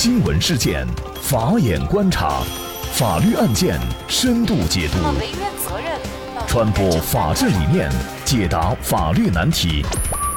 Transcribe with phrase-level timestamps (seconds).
[0.00, 0.86] 新闻事件，
[1.20, 2.40] 法眼观察，
[2.92, 3.76] 法律案件
[4.06, 4.98] 深度解读，
[6.46, 7.90] 传播法治理念，
[8.24, 9.84] 解答法律难题，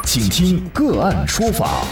[0.03, 1.83] 请听个案说法。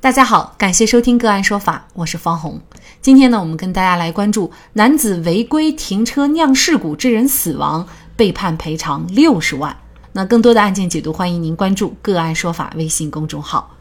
[0.00, 2.60] 大家好，感谢收听个案说法，我是方红。
[3.02, 7.84] 今天呢，我们跟大家来关注男子违规停车酿事故致人死亡，
[8.14, 9.76] 被判赔偿六十万。
[10.12, 13.74] 那更多的案件解读，欢迎您关注个案说法微信公众号。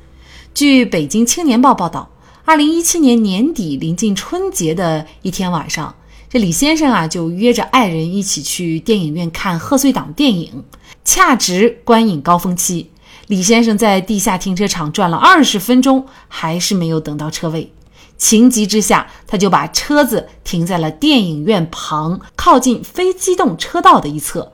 [0.57, 2.09] 据北京青年报报道，
[2.43, 5.93] 二零一七年年底临近春节的一天晚上，
[6.31, 10.63] 这李先生啊就约着爱人一起去电影院看贺岁档电影。
[11.05, 12.89] 恰值观影高峰期，
[13.27, 17.71] 李先生在地下停车场转了二十分钟，还是没有等到车位。
[18.17, 24.53] 情急之下，他就把车子停在了电影院旁靠近非机动车道的一侧。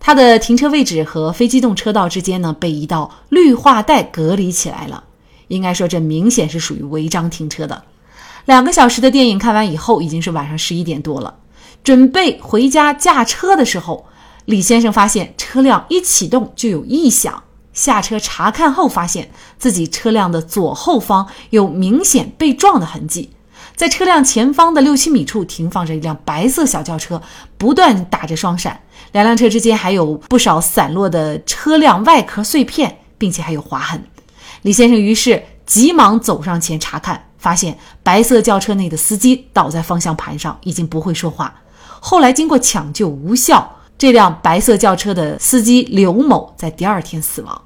[0.00, 5.04] 他的停车位置和非机动车道之间呢，被一道绿化带隔离起来了。
[5.48, 7.82] 应该说，这明显是属于违章停车的。
[8.44, 11.34] 两个小时的电影看完以后，已经是晚上十一点多了。
[11.84, 14.06] 准备回家驾车的时候，
[14.46, 17.42] 李先生发现车辆一启动就有异响。
[17.72, 23.30] 下车查看后，发现自己车辆的左后方有明显被撞的痕迹。
[23.76, 27.22] 在车辆前方的六七米处停放着一辆白色小轿车，
[27.56, 28.80] 不断打着双闪。
[29.12, 34.02] 两辆车之间还有不少散落的车辆外壳碎片，并且还有划痕。
[34.62, 41.54] 李先生于是急忙走上前查看，发现白色轿车内的司机倒在方向盘上，已经不会说话。
[42.00, 47.62] 后来经过抢救无效，这辆白色轿车的司机刘某在第二天死亡。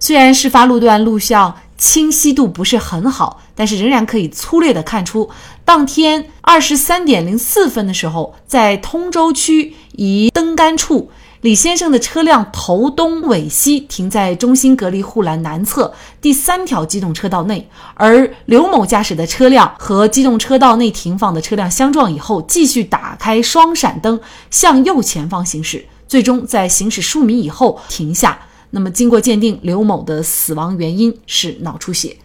[0.00, 5.28] 虽然事发路段录像清晰度不是很好，但是仍然可以粗略地看出，
[5.64, 11.10] 当天二十三点零四分的时候，在通州区一灯杆处。
[11.40, 24.18] 李先生的车辆头东尾西停在中心隔离护栏南侧第三条机动车道内，而刘某驾驶的车辆和机动车道内停放的车辆相撞以后，继续打开双闪灯
[24.50, 28.36] 向右前方行驶，最终在行驶数米以后停下。
[28.70, 32.16] 那么，经过鉴定，刘某的死亡原因是脑出血。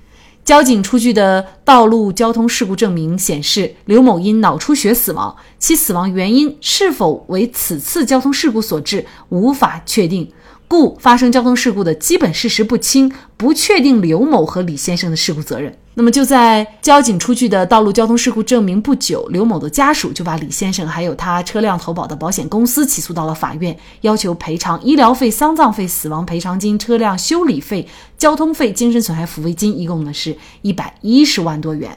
[0.45, 10.29] 交警出具的道路交通事故证明显示，刘某因脑出血死亡，其死亡原因是否为此次交通事故所致，无法确定。
[10.73, 15.71] 故发生交通事故的基本事实不清，不确定刘某和李先生的事故责任。
[15.93, 31.95] 那么就在交警出具的道路交通事故证明不久，刘某的家属就把李先生还有他车辆投保的保险公司起诉到了法院，要求赔偿医疗费、丧葬费、死亡赔偿金、车辆修理费、交通费、精神损害抚慰金，一共呢是一百一十万多元。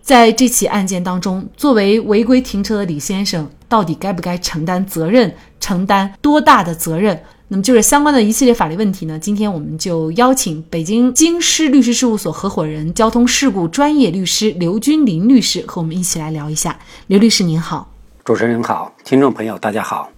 [0.00, 5.34] 在这起案件当中，作为违规停车的李先生，到底该不该承担责任？
[5.60, 7.22] 承担多大的责任？
[7.48, 9.18] 那么就是相关的一系列法律问题呢？
[9.18, 16.78] 今天我们就邀请北京京师律师事务所合伙人、交通事故专业律师刘君林律师和我们一起来聊一下。
[17.06, 17.86] 刘律师您好，
[18.24, 20.10] 主持人好，听众朋友大家好。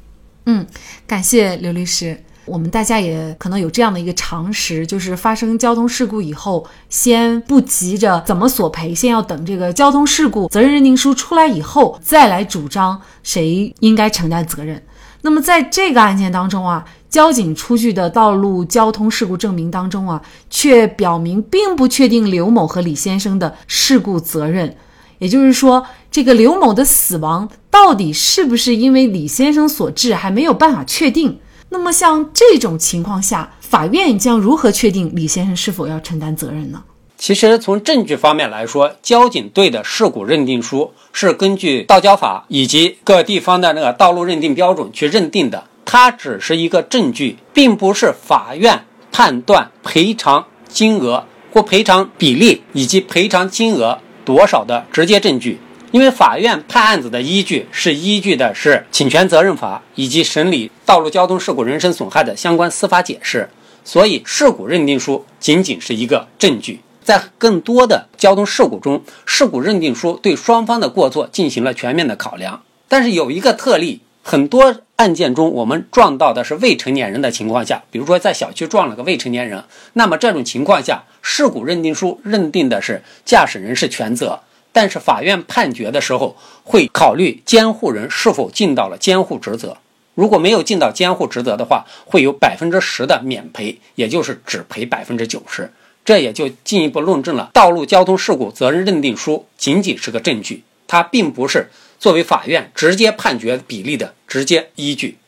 [0.44, 0.64] 嗯，
[1.04, 2.16] 感谢刘律师。
[2.44, 14.80] 我们大家也可能有这样的一个常识，就是发生交通事故以后，先不急着怎么索赔，先要等这个交通事故责任认定书出来以后，再来主张谁应该承担责任。
[15.22, 16.86] 那么在这个案件当中啊。
[17.16, 24.76] 交警出具的道路交通事故证明当中啊，却表明并不确定刘某和李先生的事故责任。
[25.16, 31.38] 也就是说，这个刘某的死亡到底是不是因为李先生所致，还没有办法确定。
[31.70, 36.82] 那么，像这种情况下，法院将如何确定李先生是否要承担责任呢？
[37.16, 45.64] 其实，从证据方面来说，交警队的事故认定书是根据道交法以及各地方的那个道路认定标准去认定的。
[45.86, 55.58] 它只是一个证据，并不是法院判断赔偿金额或赔偿比例以及赔偿金额多少的直接证据。
[55.92, 63.48] 因为法院判案子的依据是依据的是侵权责任法以及审理道路交通事故人身损害的相关司法解释，
[63.84, 66.80] 所以事故认定书仅仅是一个证据。
[67.02, 74.00] 在更多的交通事故中，事故认定书对双方的过错进行了全面的考量，但是有一个特例。
[74.28, 79.62] 很多案件中，我们撞到的是未成年人的情况下，比如说在小区撞了个未成年人，
[79.92, 84.40] 那么这种情况下，事故认定书认定的是驾驶人是全责，
[84.72, 89.76] 但是法院判决的时候会考虑监护人是否尽到了监护职责，
[90.16, 95.70] 如果没有尽到监护职责的话，会有百分之十的免赔，也就是只赔百分之九十，
[96.04, 101.70] 这也就进一步论证了道路交通事故责任认定书仅仅是个证据，它并不是。
[101.98, 105.18] 作为法院直接判决比例的直接依据，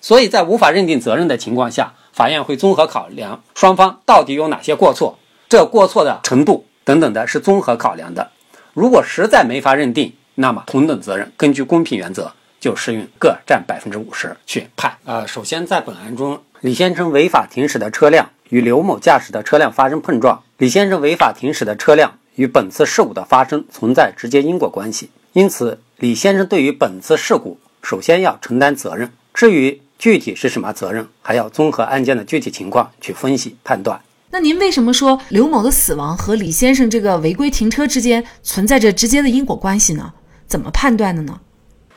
[0.00, 5.18] 所以在无法认定责任的情况下，法院会综合考量双方到底有哪些过错，
[5.48, 8.30] 这过错的程度等等的是综合考量的。
[8.72, 14.96] 如果实在没法认定，那么同等责任根据公平原则就适用各占百分之五十去判。
[15.04, 29.12] 呃，首先在本案中，李先生违法停驶的车辆与刘某驾驶的车辆发生碰撞，李先生违法停驶的车辆与本次事故的发生存在直接因果关系，因此李先生对于本次事故首先要承担责任。
[29.32, 34.00] 至于具体是什么责任，还要综合案件的具体情况去分析判断。
[34.30, 40.12] 那您为什么说刘某的死亡和李先生这个违规停车之间存在着直接的因果关系呢？
[40.48, 41.40] 怎么判断的呢？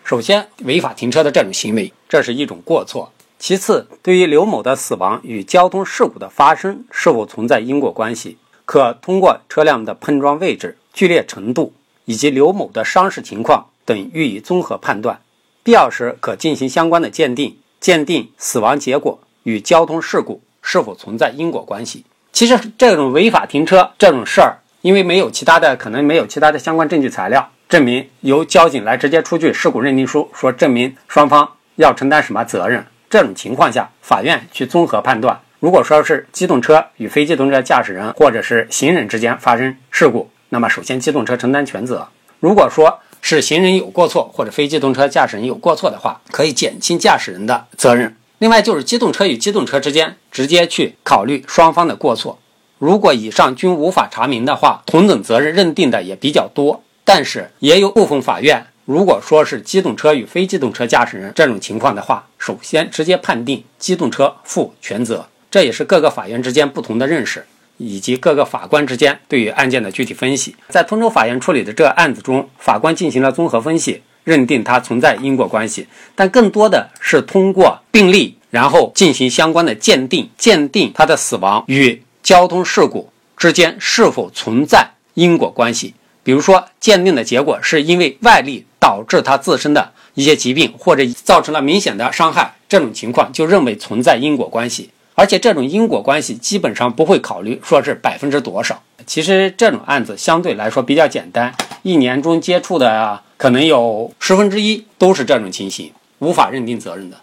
[0.03, 3.11] 首先，违法停车的这种行为，这是一种过错。
[3.39, 11.73] 其次，对于刘某的死亡与交通事故的发生是否存在因果关系，可通过车辆的碰撞位置、剧烈程度
[12.05, 15.21] 以及刘某的伤势情况等予以综合判断。
[15.63, 22.05] 必要时可进行相关的鉴定，鉴定死亡结果与交通事故是否存在因果关系。
[22.31, 27.49] 其实，这种违法停车这种事儿，因为没有其他的，可能没有其他的相关证据材料。
[27.67, 32.85] 证明由交警来直接出具事故认定书，说证明双方要承担什么责任。
[33.09, 35.39] 这种情况下，法院去综合判断。
[35.59, 42.07] 如果说是机动车与非机动车驾驶人或者是行人之间发生事故，那么首先机动车承担全责。
[42.39, 48.15] 如果说是行人有过错或者非机动车驾驶人有过错的话，可以减轻驾驶人的责任。
[48.39, 52.39] 另外就是机动车与机动车之间直接去考虑双方的过错。
[52.77, 56.83] 如果以上均无法查明的话，同等责任认定的也比较多。
[57.03, 65.27] 但是也有部分法院，如果说是机动车与非机动车驾驶人这种情况的话，首先直接判定机动车负全责。
[65.49, 67.45] 这也是各个法院之间不同的认识，
[67.77, 70.55] 以及各个法官之间对于案件的具体分析。
[70.69, 85.93] 在通州法院处理的这个案子中，法官进行了综合分析，认定它存在因果关系，但更多的是通过病例，然后进行相关的鉴定，鉴定他的死亡与交通事故之间是否存在因果关系。
[86.23, 94.89] 比如说，鉴定的结果是因为外力导致他自身的一些疾病，或者造成了明显的伤害，这种情况就认为存在因果关系。
[95.19, 98.83] 而且这种因果关系基本上不会考虑说是百分之多少。
[99.07, 107.17] 其实这种案子相对来说比较简单，一年中接触的啊，可能有十分之一都是这种情形，无法认定责任的。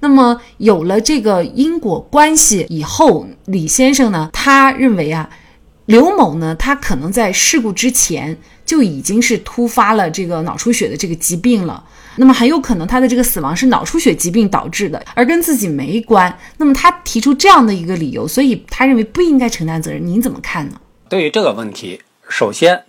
[0.00, 5.30] 那么有了这个因果关系以后，李先生呢，他认为啊。
[5.86, 8.36] 刘某呢，他可能在事故之前
[8.66, 11.82] 就已经是突发了这个脑出血的这个疾病了，
[12.18, 16.38] 那么很有可能他的这个死亡是脑出血疾病导致的，而跟自己没关。
[16.58, 20.06] 那么他提出这样的一个理由，所以他认为不应该承担责任。
[20.06, 20.80] 您怎么看呢？
[21.08, 22.82] 对于这个问题，首先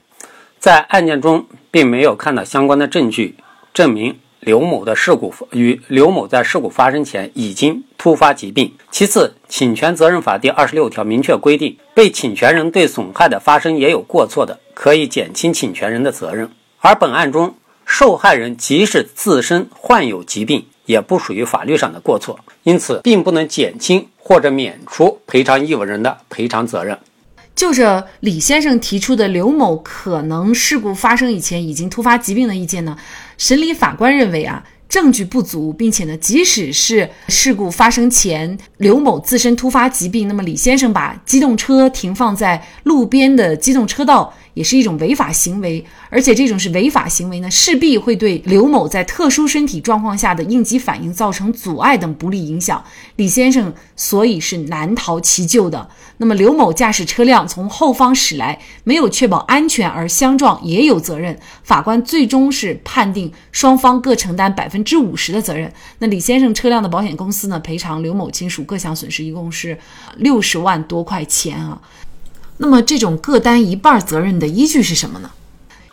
[0.60, 3.36] 在案件中并没有看到相关的证据
[3.74, 4.18] 证明。
[4.42, 8.74] 刘某的事故与刘某在事故发生前已经突发疾病。
[8.90, 16.50] 其次，侵权责任法第二十六条明确规定，被侵权人对损害的发生也有过错的，可以减轻侵权人的责任。
[16.80, 17.56] 而本案中，
[17.91, 26.97] 受害人即使自身患有疾病，也不属于法律上的过错，因此并不能减轻或者免除赔偿义务人的赔偿责任。
[27.56, 32.95] 就着李先生提出的刘某可能事故发生以前已经突发疾病的意见呢，
[33.39, 44.33] 审理法官认为啊，证据不足，并且呢，即使是事故发生前刘某自身突发疾病，那么李先生把机动车停放在路边的机动车道。
[44.56, 52.83] 也是一种违法行为，而且这种是违法行为呢，势必会对刘某在特殊身体状况下的应急反应造成阻碍等不利影响。
[53.16, 55.87] 李先生所以是难逃其咎的。
[56.21, 61.40] 那么刘某驾驶车辆从后方驶来，没有确保安全而相撞，也有责任。
[61.64, 65.71] 法官最终是判定双方各承担百分之五十的责任。
[65.99, 69.78] 那李先生车辆的保险公司呢，赔偿刘某亲属各项损失，一共是
[70.18, 71.81] 六十万多块钱啊。
[72.57, 75.31] 那么这种各担一半责任的依据是什么呢？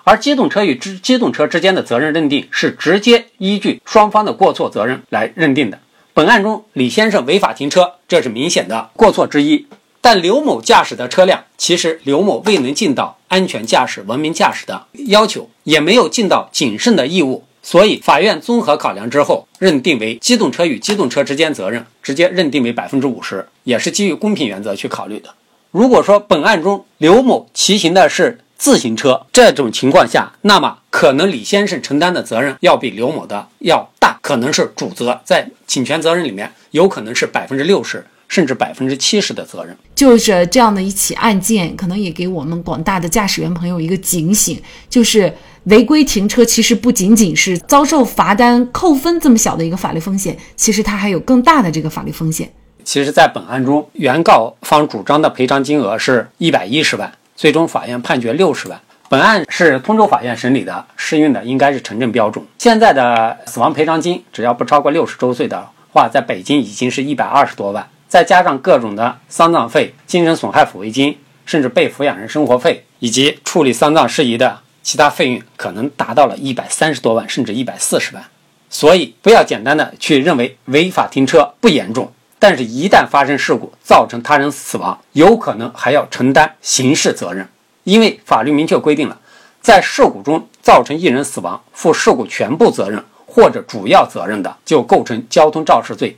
[0.02, 5.78] 而机动车与之机动车之间的责任认定是直接依据双方的过错责任来认定的。
[6.12, 9.66] 本案中，李先生违法停车，这是明显的过错之一。
[10.08, 25.30] 但刘某驾驶的车辆，其实刘某未能尽到安全驾驶、文明驾驶的要求，也没有尽到谨慎的义务，所以法院综合考量之后，认定为机动车与机动车之间责任直接认定为百分之五十，也是基于公平原则去考虑的。
[25.72, 39.76] 如果说本案中刘某骑行的是自行车，这种情况下，那么可能李先生承担的责任要比刘某的要大，可能是主责，在侵权责任里面有可能是百分之六十甚至百分之七十的责任。
[39.94, 45.32] 就是这样的一起案件，可能也给我们广大的驾驶员朋友一个警醒，就是
[45.64, 52.50] 违规停车其实不仅仅是遭受罚单、扣分这么小的一个法律风险，其实它还有更大的这个法律风险。
[52.84, 58.80] 其实，在本案中，原告方主张的赔偿金额是一百一十万，最终法院判决六十万。
[59.08, 62.44] 本案是通州法院审理的，适用的应该是城镇标准。
[62.58, 78.24] 现在的死亡赔偿金，只要不超过六十周岁的话，在北京已经是一百二十多万，再加上各种的丧葬费、精神损害抚慰金，甚至被抚养人生活费以及处理丧葬事宜的其他费用，可能达到了一百三十多万，甚至一百四十万。
[78.68, 87.48] 所以，不要简单的去认为违法停车不严重，但是，一旦发生事故造成他人死亡，有可能还要承担刑事责任。
[87.84, 89.18] 因为法律明确规定了，
[89.60, 96.16] 在事故中造成一人死亡，负事故全部责任或者主要责任的，就构成交通肇事罪。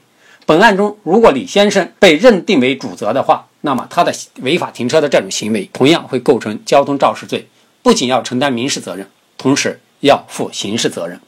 [0.48, 7.46] 本案中，如果李先生被认定为主责的话，那么他的违法停车的这种行为同样会构成交通肇事罪，
[7.82, 11.20] 不仅要承担民事责任，同时要负刑事责任。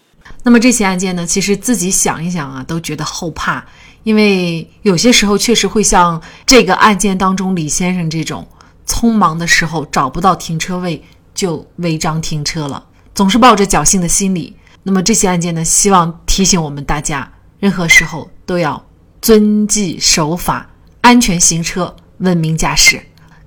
[0.43, 3.63] 那么这起案件呢，其实自己想一想啊，都觉得后怕，
[4.05, 8.49] 因为有些时候确实会像这个案件当中李先生这种。
[8.87, 11.01] 匆忙的时候找不到停车位
[11.33, 12.85] 就违章停车了，
[13.15, 14.57] 总是抱着侥幸的心理。
[14.83, 15.63] 那么这些案件呢？
[15.63, 18.83] 希望提醒我们大家，任何时候都要
[19.23, 20.69] 遵纪守法，
[21.03, 23.01] 安全行车，文明驾驶。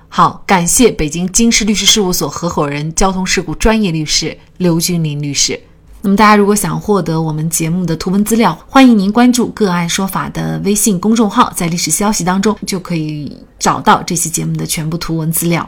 [0.07, 5.59] 好，感谢北京京师律师事务所合伙人、交通事故专业律师刘军林律师。
[6.01, 15.67] 那么大家如果想获得我们节目的图文资料，欢迎您关注“个案说法”的微信公众号，在历史消息当中就可以找到这期节目的全部图文资料。